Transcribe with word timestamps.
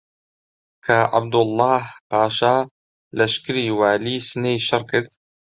کە 0.85 0.97
عەبدوڵڵاهـ 1.13 1.81
پاشا 2.09 2.55
لەشکری 3.17 3.67
والیی 3.79 4.25
سنەی 4.27 4.57
شڕ 4.67 4.83
کرد 4.91 5.09